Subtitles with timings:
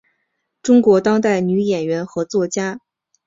[0.63, 2.79] 中国当代女演员和作家。